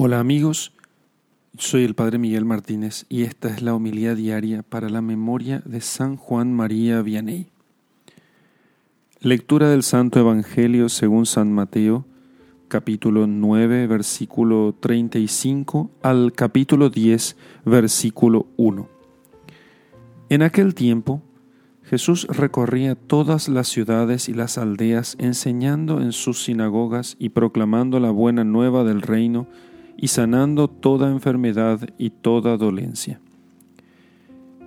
Hola 0.00 0.20
amigos, 0.20 0.70
soy 1.56 1.82
el 1.82 1.96
Padre 1.96 2.18
Miguel 2.18 2.44
Martínez 2.44 3.04
y 3.08 3.24
esta 3.24 3.48
es 3.48 3.62
la 3.62 3.74
homilía 3.74 4.14
diaria 4.14 4.62
para 4.62 4.88
la 4.88 5.02
memoria 5.02 5.60
de 5.64 5.80
San 5.80 6.16
Juan 6.16 6.54
María 6.54 7.02
Vianney. 7.02 7.48
Lectura 9.18 9.68
del 9.70 9.82
Santo 9.82 10.20
Evangelio 10.20 10.88
según 10.88 11.26
San 11.26 11.52
Mateo, 11.52 12.04
capítulo 12.68 13.26
9, 13.26 13.88
versículo 13.88 14.72
35 14.78 15.90
al 16.02 16.32
capítulo 16.32 16.90
10, 16.90 17.36
versículo 17.64 18.46
1. 18.56 18.88
En 20.28 20.42
aquel 20.42 20.76
tiempo, 20.76 21.22
Jesús 21.82 22.28
recorría 22.28 22.94
todas 22.94 23.48
las 23.48 23.66
ciudades 23.66 24.28
y 24.28 24.34
las 24.34 24.58
aldeas 24.58 25.16
enseñando 25.18 26.00
en 26.00 26.12
sus 26.12 26.44
sinagogas 26.44 27.16
y 27.18 27.30
proclamando 27.30 27.98
la 27.98 28.12
buena 28.12 28.44
nueva 28.44 28.84
del 28.84 29.02
reino 29.02 29.48
y 30.00 30.08
sanando 30.08 30.68
toda 30.68 31.10
enfermedad 31.10 31.80
y 31.98 32.10
toda 32.10 32.56
dolencia. 32.56 33.20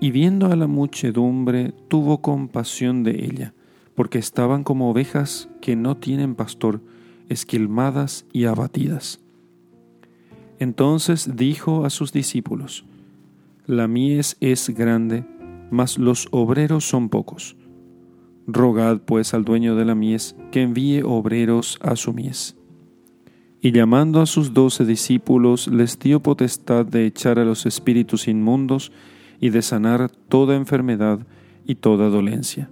Y 0.01 0.11
viendo 0.11 0.47
a 0.47 0.55
la 0.57 0.67
muchedumbre, 0.67 1.73
tuvo 1.87 2.21
compasión 2.21 3.03
de 3.03 3.25
ella, 3.25 3.53
porque 3.95 4.19
estaban 4.19 4.63
como 4.63 4.91
ovejas 4.91 5.47
que 5.61 5.75
no 5.77 5.95
tienen 5.95 6.35
pastor, 6.35 6.81
esquilmadas 7.29 8.25
y 8.33 8.45
abatidas. 8.45 9.21
Entonces 10.59 11.37
dijo 11.37 11.85
a 11.85 11.89
sus 11.89 12.11
discípulos, 12.11 12.83
La 13.65 13.87
mies 13.87 14.35
es 14.41 14.69
grande, 14.69 15.23
mas 15.71 15.97
los 15.97 16.27
obreros 16.31 16.83
son 16.83 17.07
pocos. 17.07 17.55
Rogad 18.47 18.99
pues 18.99 19.33
al 19.33 19.45
dueño 19.45 19.75
de 19.75 19.85
la 19.85 19.95
mies 19.95 20.35
que 20.51 20.61
envíe 20.61 21.03
obreros 21.03 21.79
a 21.81 21.95
su 21.95 22.11
mies. 22.11 22.57
Y 23.61 23.71
llamando 23.71 24.21
a 24.21 24.25
sus 24.25 24.53
doce 24.53 24.85
discípulos, 24.85 25.67
les 25.67 25.99
dio 25.99 26.19
potestad 26.19 26.83
de 26.83 27.05
echar 27.05 27.37
a 27.37 27.45
los 27.45 27.67
espíritus 27.67 28.27
inmundos 28.27 28.91
y 29.39 29.51
de 29.51 29.61
sanar 29.61 30.09
toda 30.09 30.55
enfermedad 30.55 31.19
y 31.67 31.75
toda 31.75 32.09
dolencia. 32.09 32.71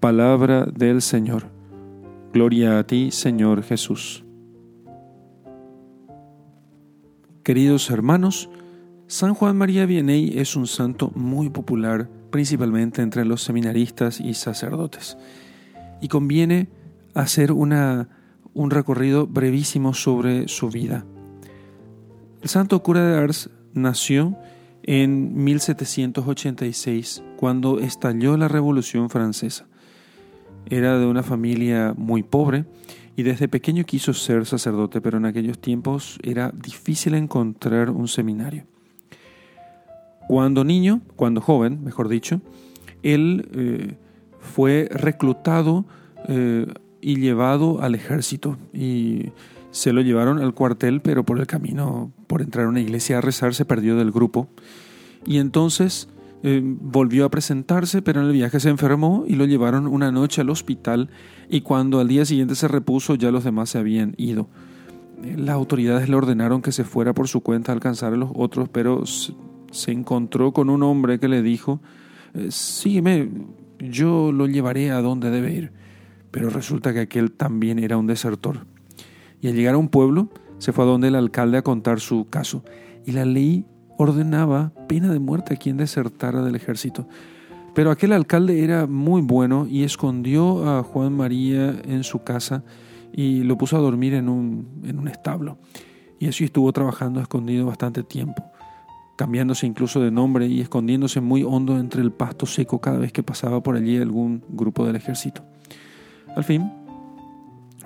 Palabra 0.00 0.64
del 0.64 1.02
Señor. 1.02 1.48
Gloria 2.32 2.78
a 2.78 2.86
ti, 2.86 3.10
Señor 3.10 3.62
Jesús. 3.62 4.24
Queridos 7.42 7.90
hermanos, 7.90 8.48
San 9.06 9.34
Juan 9.34 9.56
María 9.56 9.84
Vianney 9.86 10.38
es 10.38 10.56
un 10.56 10.66
santo 10.66 11.12
muy 11.14 11.50
popular, 11.50 12.08
principalmente 12.30 13.02
entre 13.02 13.24
los 13.26 13.42
seminaristas 13.42 14.18
y 14.18 14.34
sacerdotes. 14.34 15.18
Y 16.00 16.08
conviene 16.08 16.68
hacer 17.14 17.52
una 17.52 18.08
un 18.56 18.70
recorrido 18.70 19.26
brevísimo 19.26 19.92
sobre 19.92 20.48
su 20.48 20.70
vida. 20.70 21.04
El 22.42 22.48
santo 22.48 22.82
cura 22.82 23.06
de 23.06 23.18
Ars 23.18 23.50
nació 23.74 24.34
en 24.82 25.44
1786, 25.44 27.22
cuando 27.36 27.78
estalló 27.78 28.36
la 28.38 28.48
Revolución 28.48 29.10
Francesa. 29.10 29.66
Era 30.70 30.98
de 30.98 31.06
una 31.06 31.22
familia 31.22 31.94
muy 31.98 32.22
pobre 32.22 32.64
y 33.14 33.24
desde 33.24 33.46
pequeño 33.46 33.84
quiso 33.84 34.14
ser 34.14 34.46
sacerdote, 34.46 35.02
pero 35.02 35.18
en 35.18 35.26
aquellos 35.26 35.58
tiempos 35.58 36.18
era 36.22 36.50
difícil 36.50 37.14
encontrar 37.14 37.90
un 37.90 38.08
seminario. 38.08 38.64
Cuando 40.28 40.64
niño, 40.64 41.02
cuando 41.14 41.42
joven, 41.42 41.84
mejor 41.84 42.08
dicho, 42.08 42.40
él 43.02 43.48
eh, 43.52 43.96
fue 44.40 44.88
reclutado 44.90 45.84
eh, 46.28 46.66
y 47.06 47.20
llevado 47.20 47.80
al 47.82 47.94
ejército. 47.94 48.56
Y 48.72 49.30
se 49.70 49.92
lo 49.92 50.00
llevaron 50.00 50.40
al 50.40 50.54
cuartel, 50.54 51.00
pero 51.00 51.24
por 51.24 51.38
el 51.38 51.46
camino, 51.46 52.10
por 52.26 52.42
entrar 52.42 52.66
a 52.66 52.68
una 52.68 52.80
iglesia 52.80 53.18
a 53.18 53.20
rezar, 53.20 53.54
se 53.54 53.64
perdió 53.64 53.94
del 53.94 54.10
grupo. 54.10 54.48
Y 55.24 55.38
entonces 55.38 56.08
eh, 56.42 56.60
volvió 56.64 57.24
a 57.24 57.30
presentarse, 57.30 58.02
pero 58.02 58.20
en 58.20 58.26
el 58.26 58.32
viaje 58.32 58.58
se 58.58 58.70
enfermó 58.70 59.24
y 59.28 59.36
lo 59.36 59.44
llevaron 59.44 59.86
una 59.86 60.10
noche 60.10 60.40
al 60.40 60.50
hospital 60.50 61.08
y 61.48 61.60
cuando 61.60 62.00
al 62.00 62.08
día 62.08 62.24
siguiente 62.24 62.56
se 62.56 62.66
repuso 62.66 63.14
ya 63.14 63.30
los 63.30 63.44
demás 63.44 63.70
se 63.70 63.78
habían 63.78 64.14
ido. 64.16 64.48
Las 65.22 65.54
autoridades 65.54 66.08
le 66.08 66.16
ordenaron 66.16 66.60
que 66.60 66.72
se 66.72 66.82
fuera 66.82 67.14
por 67.14 67.28
su 67.28 67.40
cuenta 67.40 67.70
a 67.70 67.76
alcanzar 67.76 68.14
a 68.14 68.16
los 68.16 68.30
otros, 68.34 68.68
pero 68.68 69.04
se 69.06 69.92
encontró 69.92 70.52
con 70.52 70.70
un 70.70 70.82
hombre 70.82 71.20
que 71.20 71.28
le 71.28 71.40
dijo, 71.40 71.78
eh, 72.34 72.48
sígueme, 72.50 73.28
yo 73.78 74.32
lo 74.32 74.48
llevaré 74.48 74.90
a 74.90 75.00
donde 75.00 75.30
debe 75.30 75.54
ir 75.54 75.85
pero 76.36 76.50
resulta 76.50 76.92
que 76.92 77.00
aquel 77.00 77.32
también 77.32 77.78
era 77.78 77.96
un 77.96 78.06
desertor. 78.06 78.66
Y 79.40 79.48
al 79.48 79.54
llegar 79.54 79.74
a 79.74 79.78
un 79.78 79.88
pueblo, 79.88 80.28
se 80.58 80.74
fue 80.74 80.84
a 80.84 80.86
donde 80.86 81.08
el 81.08 81.14
alcalde 81.14 81.56
a 81.56 81.62
contar 81.62 81.98
su 81.98 82.28
caso. 82.28 82.62
Y 83.06 83.12
la 83.12 83.24
ley 83.24 83.64
ordenaba 83.96 84.74
pena 84.86 85.10
de 85.10 85.18
muerte 85.18 85.54
a 85.54 85.56
quien 85.56 85.78
desertara 85.78 86.42
del 86.42 86.54
ejército. 86.54 87.08
Pero 87.74 87.90
aquel 87.90 88.12
alcalde 88.12 88.62
era 88.62 88.86
muy 88.86 89.22
bueno 89.22 89.66
y 89.66 89.84
escondió 89.84 90.68
a 90.68 90.82
Juan 90.82 91.14
María 91.14 91.74
en 91.86 92.04
su 92.04 92.22
casa 92.22 92.64
y 93.14 93.42
lo 93.44 93.56
puso 93.56 93.78
a 93.78 93.80
dormir 93.80 94.12
en 94.12 94.28
un, 94.28 94.82
en 94.84 94.98
un 94.98 95.08
establo. 95.08 95.56
Y 96.18 96.28
así 96.28 96.44
estuvo 96.44 96.70
trabajando 96.70 97.22
escondido 97.22 97.64
bastante 97.64 98.02
tiempo, 98.02 98.44
cambiándose 99.16 99.66
incluso 99.66 100.02
de 100.02 100.10
nombre 100.10 100.46
y 100.48 100.60
escondiéndose 100.60 101.22
muy 101.22 101.44
hondo 101.44 101.78
entre 101.78 102.02
el 102.02 102.12
pasto 102.12 102.44
seco 102.44 102.78
cada 102.78 102.98
vez 102.98 103.10
que 103.10 103.22
pasaba 103.22 103.62
por 103.62 103.74
allí 103.74 103.96
algún 103.96 104.44
grupo 104.50 104.84
del 104.84 104.96
ejército. 104.96 105.42
Al 106.36 106.44
fin, 106.44 106.70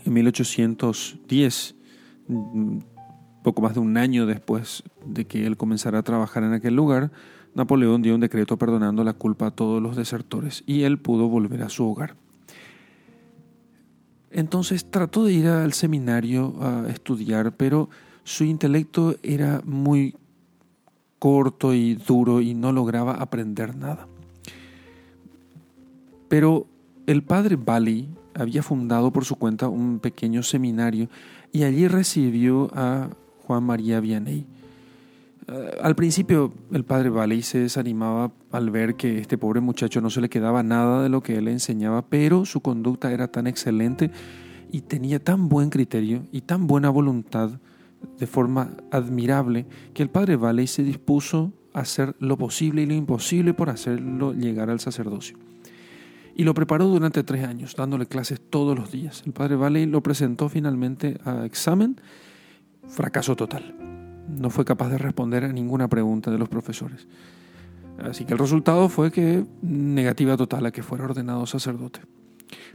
en 0.05 0.13
1810, 0.13 1.77
poco 3.45 3.63
más 3.63 3.75
de 3.75 3.81
un 3.81 3.97
año 3.97 4.27
después 4.27 4.83
de 5.07 5.25
que 5.25 5.47
él 5.47 5.57
comenzara 5.57 6.01
a 6.01 6.03
trabajar 6.03 6.43
en 6.43 6.53
aquel 6.53 6.75
lugar, 6.75 7.13
Napoleón 7.55 8.03
dio 8.03 8.13
un 8.13 8.21
decreto 8.21 8.59
perdonando 8.59 9.05
la 9.05 9.13
culpa 9.13 9.47
a 9.47 9.51
todos 9.53 9.81
los 9.81 9.95
desertores 9.95 10.65
y 10.67 10.83
él 10.83 10.99
pudo 10.99 11.29
volver 11.29 11.63
a 11.63 11.69
su 11.69 11.89
hogar. 11.89 12.17
Entonces 14.33 14.85
trató 14.85 15.27
de 15.27 15.33
ir 15.33 15.47
al 15.47 15.73
seminario 15.73 16.57
a 16.61 16.89
estudiar, 16.89 17.53
pero 17.57 17.89
su 18.25 18.43
intelecto 18.43 19.15
era 19.23 19.63
muy 19.65 20.17
corto 21.21 21.73
y 21.73 21.95
duro 21.95 22.41
y 22.41 22.55
no 22.55 22.73
lograba 22.73 23.15
aprender 23.15 23.77
nada. 23.77 24.09
Pero 26.29 26.67
el 27.07 27.23
padre 27.23 27.55
Bali 27.55 28.09
había 28.41 28.63
fundado 28.63 29.13
por 29.13 29.25
su 29.25 29.37
cuenta 29.37 29.69
un 29.69 29.99
pequeño 29.99 30.43
seminario 30.43 31.09
y 31.53 31.65
allí 31.65 31.89
recibió 31.89 32.71
a 32.75 33.11
Juan 33.47 33.65
María 33.65 34.01
Vianney. 34.01 34.47
Eh, 35.49 35.79
al 35.83 35.97
principio 35.97 36.53
el 36.73 36.85
padre 36.85 37.11
Valey 37.11 37.43
se 37.43 37.59
desanimaba 37.59 38.33
al 38.53 38.71
ver 38.71 38.95
que 38.95 39.19
este 39.19 39.39
pobre 39.39 39.61
muchacho 39.61 40.01
no 40.01 40.11
se 40.11 40.21
le 40.21 40.29
quedaba 40.29 40.63
nada 40.63 41.03
de 41.03 41.09
lo 41.09 41.23
que 41.23 41.37
él 41.37 41.47
le 41.47 41.53
enseñaba, 41.53 42.03
pero 42.03 42.45
su 42.45 42.61
conducta 42.61 43.13
era 43.13 43.29
tan 43.29 43.47
excelente 43.47 44.11
y 44.71 44.83
tenía 44.83 45.19
tan 45.19 45.49
buen 45.49 45.71
criterio 45.71 46.23
y 46.31 46.43
tan 46.43 46.67
buena 46.67 46.91
voluntad 46.91 47.51
de 48.19 48.27
forma 48.27 48.71
admirable 48.91 49.67
que 49.93 50.03
el 50.03 50.09
padre 50.09 50.37
Valey 50.37 50.67
se 50.67 50.83
dispuso 50.83 51.53
a 51.75 51.81
hacer 51.81 52.15
lo 52.19 52.39
posible 52.39 52.83
y 52.83 52.87
lo 52.87 52.95
imposible 52.95 53.53
por 53.53 53.71
hacerlo 53.71 54.33
llegar 54.33 54.71
al 54.71 54.81
sacerdocio 54.81 55.37
y 56.41 56.43
lo 56.43 56.55
preparó 56.55 56.87
durante 56.87 57.23
tres 57.23 57.45
años, 57.45 57.77
dándole 57.77 58.07
clases 58.07 58.41
todos 58.41 58.75
los 58.75 58.91
días. 58.91 59.23
El 59.27 59.35
padre 59.35 59.57
Valley 59.57 59.85
lo 59.85 60.03
presentó 60.03 60.49
finalmente 60.49 61.19
a 61.27 61.45
examen, 61.45 62.01
fracaso 62.89 63.37
total. 63.37 63.75
No 64.27 64.49
fue 64.49 64.65
capaz 64.65 64.89
de 64.89 64.97
responder 64.97 65.45
a 65.45 65.53
ninguna 65.53 65.89
pregunta 65.89 66.31
de 66.31 66.39
los 66.39 66.49
profesores. 66.49 67.07
Así 68.03 68.25
que 68.25 68.33
el 68.33 68.39
resultado 68.39 68.89
fue 68.89 69.13
que 69.13 69.45
negativa 69.61 70.39
total 70.39 70.65
a 70.65 70.71
que 70.71 70.83
fuera 70.83 71.05
ordenado 71.05 71.45
sacerdote. 71.45 72.01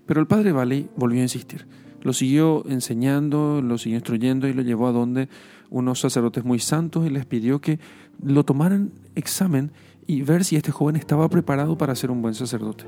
Pero 0.06 0.22
el 0.22 0.28
padre 0.28 0.52
Valley 0.52 0.88
volvió 0.96 1.22
a 1.22 1.24
insistir. 1.24 1.66
Lo 2.04 2.14
siguió 2.14 2.64
enseñando, 2.68 3.64
lo 3.64 3.80
siguió 3.80 3.98
instruyendo 3.98 4.48
y 4.48 4.54
lo 4.54 4.62
llevó 4.62 4.90
a 4.90 4.92
donde 4.92 5.28
unos 5.72 6.02
sacerdotes 6.02 6.46
muy 6.46 6.60
santos 6.60 7.08
y 7.08 7.10
les 7.10 7.26
pidió 7.26 7.62
que 7.62 7.80
lo 8.22 8.46
tomaran 8.46 8.92
examen 9.16 9.72
y 10.06 10.22
ver 10.22 10.44
si 10.44 10.56
este 10.56 10.72
joven 10.72 10.98
estaba 10.98 11.28
preparado 11.30 11.80
para 11.80 11.96
ser 11.96 12.12
un 12.12 12.22
buen 12.22 12.36
sacerdote 12.36 12.86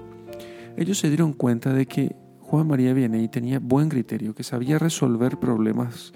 ellos 0.78 1.00
se 1.00 1.10
dieron 1.10 1.34
cuenta 1.34 1.74
de 1.74 1.88
que 1.88 2.16
Juan 2.40 2.68
María 2.68 2.94
Vianney 2.94 3.28
tenía 3.28 3.60
buen 3.60 3.90
criterio, 3.90 4.34
que 4.34 4.44
sabía 4.44 4.78
resolver 4.78 5.38
problemas 5.38 6.14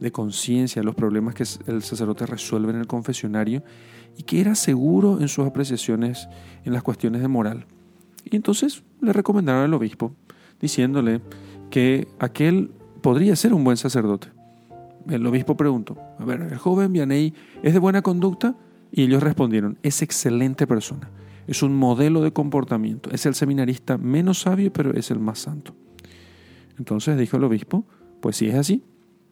de 0.00 0.12
conciencia, 0.12 0.82
los 0.82 0.94
problemas 0.94 1.34
que 1.34 1.44
el 1.66 1.82
sacerdote 1.82 2.24
resuelve 2.24 2.72
en 2.72 2.78
el 2.78 2.86
confesionario, 2.86 3.62
y 4.16 4.22
que 4.22 4.40
era 4.40 4.54
seguro 4.54 5.20
en 5.20 5.28
sus 5.28 5.46
apreciaciones 5.46 6.28
en 6.64 6.72
las 6.72 6.84
cuestiones 6.84 7.20
de 7.20 7.28
moral. 7.28 7.66
Y 8.24 8.36
entonces 8.36 8.84
le 9.00 9.12
recomendaron 9.12 9.64
al 9.64 9.74
obispo, 9.74 10.14
diciéndole 10.60 11.20
que 11.68 12.06
aquel 12.20 12.70
podría 13.02 13.34
ser 13.36 13.52
un 13.52 13.64
buen 13.64 13.76
sacerdote. 13.76 14.28
El 15.10 15.26
obispo 15.26 15.56
preguntó, 15.56 15.98
a 16.18 16.24
ver, 16.24 16.40
¿el 16.40 16.56
joven 16.56 16.92
Vianney 16.92 17.34
es 17.62 17.74
de 17.74 17.78
buena 17.80 18.00
conducta? 18.00 18.56
Y 18.92 19.02
ellos 19.02 19.22
respondieron, 19.22 19.76
es 19.82 20.02
excelente 20.02 20.66
persona 20.68 21.10
es 21.46 21.62
un 21.62 21.74
modelo 21.76 22.22
de 22.22 22.32
comportamiento. 22.32 23.10
Es 23.10 23.26
el 23.26 23.34
seminarista 23.34 23.98
menos 23.98 24.40
sabio, 24.40 24.72
pero 24.72 24.94
es 24.94 25.10
el 25.10 25.18
más 25.18 25.40
santo. 25.40 25.74
Entonces 26.78 27.18
dijo 27.18 27.36
el 27.36 27.44
obispo, 27.44 27.84
pues 28.20 28.36
si 28.36 28.48
es 28.48 28.54
así, 28.54 28.82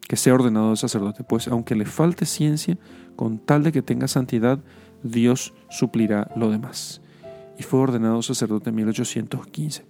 que 0.09 0.17
sea 0.17 0.35
ordenado 0.35 0.77
sacerdote, 0.77 1.25
pues 1.25 1.49
aunque 1.49 1.75
le 1.75 1.87
falte 1.87 2.27
ciencia, 2.27 2.79
con 3.17 3.39
tal 3.39 3.63
de 3.63 3.73
que 3.73 3.83
tenga 3.83 4.09
santidad, 4.09 4.61
Dios 5.03 5.55
suplirá 5.71 6.31
lo 6.37 6.51
demás. 6.51 7.01
Y 7.59 7.63
fue 7.63 7.81
ordenado 7.81 8.23
sacerdote 8.23 8.71
en 8.71 8.77
1815. 8.77 9.85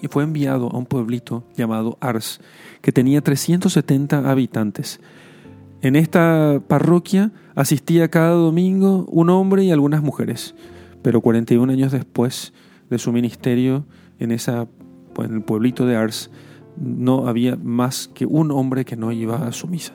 Y 0.00 0.08
fue 0.08 0.22
enviado 0.22 0.70
a 0.70 0.78
un 0.78 0.86
pueblito 0.86 1.44
llamado 1.56 1.98
Ars, 2.00 2.40
que 2.80 2.92
tenía 2.92 3.20
370 3.20 4.30
habitantes. 4.30 5.00
En 5.82 5.96
esta 5.96 6.60
parroquia 6.66 7.32
asistía 7.54 8.08
cada 8.08 8.30
domingo 8.30 9.04
un 9.10 9.30
hombre 9.30 9.64
y 9.64 9.70
algunas 9.70 10.02
mujeres, 10.02 10.54
pero 11.08 11.22
41 11.22 11.72
años 11.72 11.90
después 11.90 12.52
de 12.90 12.98
su 12.98 13.12
ministerio 13.12 13.86
en, 14.18 14.30
esa, 14.30 14.68
en 15.16 15.34
el 15.36 15.40
pueblito 15.40 15.86
de 15.86 15.96
Ars, 15.96 16.30
no 16.76 17.28
había 17.28 17.56
más 17.56 18.08
que 18.08 18.26
un 18.26 18.50
hombre 18.50 18.84
que 18.84 18.94
no 18.94 19.10
iba 19.10 19.46
a 19.46 19.52
su 19.52 19.68
misa. 19.68 19.94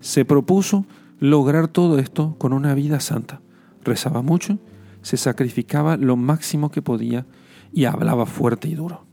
Se 0.00 0.24
propuso 0.24 0.86
lograr 1.20 1.68
todo 1.68 1.98
esto 1.98 2.34
con 2.38 2.54
una 2.54 2.72
vida 2.72 2.98
santa. 3.00 3.42
Rezaba 3.84 4.22
mucho, 4.22 4.58
se 5.02 5.18
sacrificaba 5.18 5.98
lo 5.98 6.16
máximo 6.16 6.70
que 6.70 6.80
podía 6.80 7.26
y 7.70 7.84
hablaba 7.84 8.24
fuerte 8.24 8.68
y 8.68 8.74
duro. 8.74 9.04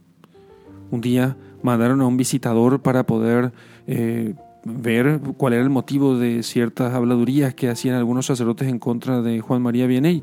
Un 0.90 1.02
día 1.02 1.36
mandaron 1.62 2.00
a 2.00 2.06
un 2.06 2.16
visitador 2.16 2.80
para 2.80 3.04
poder 3.04 3.52
eh, 3.86 4.36
ver 4.64 5.20
cuál 5.36 5.52
era 5.52 5.62
el 5.62 5.70
motivo 5.70 6.18
de 6.18 6.42
ciertas 6.42 6.94
habladurías 6.94 7.54
que 7.54 7.68
hacían 7.68 7.96
algunos 7.96 8.26
sacerdotes 8.26 8.68
en 8.68 8.78
contra 8.78 9.22
de 9.22 9.40
Juan 9.40 9.62
María 9.62 9.86
Vianney. 9.86 10.22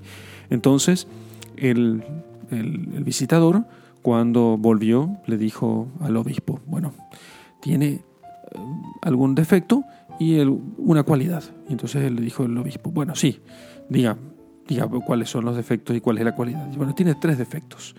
Entonces, 0.50 1.08
el, 1.58 2.04
el 2.50 3.04
visitador, 3.04 3.66
cuando 4.02 4.58
volvió, 4.58 5.18
le 5.28 5.38
dijo 5.38 5.88
al 6.00 6.18
obispo, 6.18 6.60
bueno, 6.66 6.94
tiene 7.62 7.88
eh, 7.88 8.02
algún 9.02 9.36
defecto, 9.36 9.84
y 10.22 10.40
una 10.78 11.02
cualidad. 11.02 11.44
Y 11.68 11.72
entonces 11.72 12.12
le 12.12 12.22
dijo 12.22 12.44
al 12.44 12.56
obispo, 12.56 12.92
bueno, 12.92 13.16
sí, 13.16 13.40
diga, 13.90 14.20
diga 14.68 14.88
cuáles 14.88 15.32
son 15.32 15.46
los 15.46 15.56
defectos 15.56 15.96
y 15.96 16.00
cuál 16.00 16.20
es 16.20 16.26
la 16.26 16.36
cualidad. 16.36 16.68
Bueno, 16.78 16.94
tiene 16.94 17.16
tres 17.16 17.40
defectos. 17.40 17.96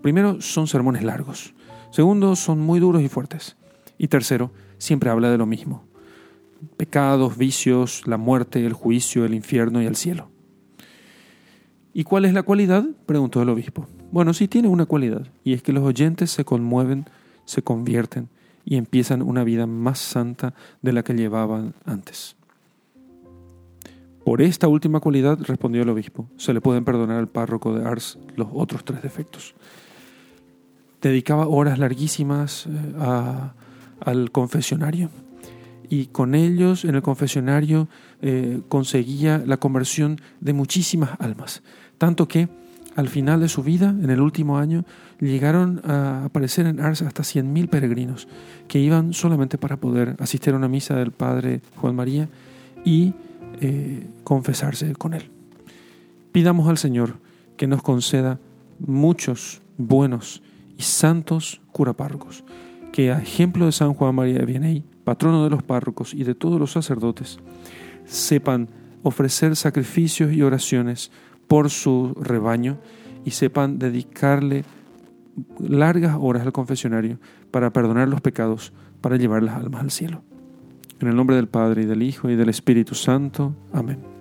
Primero, 0.00 0.40
son 0.40 0.68
sermones 0.68 1.02
largos. 1.02 1.52
Segundo, 1.90 2.36
son 2.36 2.60
muy 2.60 2.78
duros 2.78 3.02
y 3.02 3.08
fuertes. 3.08 3.56
Y 3.98 4.08
tercero, 4.08 4.50
siempre 4.78 5.10
habla 5.10 5.30
de 5.30 5.38
lo 5.38 5.46
mismo. 5.46 5.84
Pecados, 6.76 7.36
vicios, 7.36 8.06
la 8.06 8.16
muerte, 8.16 8.64
el 8.64 8.72
juicio, 8.72 9.24
el 9.24 9.34
infierno 9.34 9.82
y 9.82 9.86
el 9.86 9.96
cielo. 9.96 10.28
¿Y 11.92 12.04
cuál 12.04 12.24
es 12.24 12.32
la 12.32 12.42
cualidad? 12.42 12.84
preguntó 13.06 13.40
el 13.40 13.48
obispo. 13.48 13.86
Bueno, 14.10 14.34
sí 14.34 14.48
tiene 14.48 14.68
una 14.68 14.86
cualidad, 14.86 15.26
y 15.44 15.52
es 15.52 15.62
que 15.62 15.72
los 15.72 15.84
oyentes 15.84 16.30
se 16.30 16.44
conmueven, 16.44 17.06
se 17.44 17.62
convierten 17.62 18.28
y 18.64 18.76
empiezan 18.76 19.22
una 19.22 19.44
vida 19.44 19.66
más 19.66 19.98
santa 19.98 20.54
de 20.82 20.92
la 20.92 21.02
que 21.02 21.14
llevaban 21.14 21.74
antes. 21.84 22.36
Por 24.24 24.40
esta 24.40 24.68
última 24.68 25.00
cualidad, 25.00 25.38
respondió 25.42 25.82
el 25.82 25.88
obispo, 25.90 26.28
se 26.36 26.54
le 26.54 26.60
pueden 26.60 26.84
perdonar 26.84 27.18
al 27.18 27.28
párroco 27.28 27.74
de 27.74 27.84
Ars 27.84 28.18
los 28.36 28.48
otros 28.52 28.84
tres 28.84 29.02
defectos. 29.02 29.54
Dedicaba 31.02 31.46
horas 31.46 31.78
larguísimas 31.78 32.66
eh, 32.66 32.70
al 34.04 34.30
confesionario. 34.30 35.10
Y 35.88 36.06
con 36.06 36.34
ellos 36.34 36.84
en 36.84 36.94
el 36.94 37.02
confesionario 37.02 37.88
eh, 38.22 38.62
conseguía 38.68 39.42
la 39.44 39.58
conversión 39.58 40.20
de 40.40 40.52
muchísimas 40.52 41.10
almas, 41.20 41.62
tanto 41.98 42.26
que 42.26 42.48
al 42.96 43.08
final 43.08 43.40
de 43.40 43.48
su 43.48 43.62
vida, 43.62 43.90
en 43.90 44.10
el 44.10 44.20
último 44.20 44.58
año, 44.58 44.84
llegaron 45.20 45.80
a 45.84 46.24
aparecer 46.24 46.66
en 46.66 46.80
Ars 46.80 47.02
hasta 47.02 47.22
100.000 47.22 47.68
peregrinos 47.68 48.28
que 48.68 48.78
iban 48.78 49.12
solamente 49.12 49.58
para 49.58 49.76
poder 49.76 50.16
asistir 50.20 50.54
a 50.54 50.56
una 50.56 50.68
misa 50.68 50.94
del 50.94 51.10
Padre 51.10 51.60
Juan 51.76 51.96
María 51.96 52.28
y 52.84 53.14
eh, 53.60 54.06
confesarse 54.22 54.92
con 54.94 55.14
él. 55.14 55.30
Pidamos 56.32 56.68
al 56.68 56.78
Señor 56.78 57.16
que 57.56 57.66
nos 57.66 57.82
conceda 57.82 58.38
muchos 58.78 59.60
buenos 59.78 60.42
y 60.78 60.82
santos 60.82 61.60
curapárrocos, 61.72 62.44
que 62.94 63.10
a 63.10 63.18
ejemplo 63.18 63.66
de 63.66 63.72
San 63.72 63.92
Juan 63.92 64.14
María 64.14 64.38
de 64.38 64.46
Vianney, 64.46 64.84
patrono 65.02 65.42
de 65.42 65.50
los 65.50 65.64
párrocos 65.64 66.14
y 66.14 66.22
de 66.22 66.36
todos 66.36 66.60
los 66.60 66.70
sacerdotes, 66.70 67.40
sepan 68.04 68.68
ofrecer 69.02 69.56
sacrificios 69.56 70.32
y 70.32 70.42
oraciones 70.42 71.10
por 71.48 71.70
su 71.70 72.14
rebaño 72.14 72.78
y 73.24 73.32
sepan 73.32 73.80
dedicarle 73.80 74.64
largas 75.58 76.16
horas 76.20 76.44
al 76.44 76.52
confesionario 76.52 77.18
para 77.50 77.72
perdonar 77.72 78.06
los 78.06 78.20
pecados, 78.20 78.72
para 79.00 79.16
llevar 79.16 79.42
las 79.42 79.56
almas 79.56 79.82
al 79.82 79.90
cielo. 79.90 80.22
En 81.00 81.08
el 81.08 81.16
nombre 81.16 81.34
del 81.34 81.48
Padre 81.48 81.82
y 81.82 81.86
del 81.86 82.00
Hijo 82.00 82.30
y 82.30 82.36
del 82.36 82.48
Espíritu 82.48 82.94
Santo. 82.94 83.56
Amén. 83.72 84.13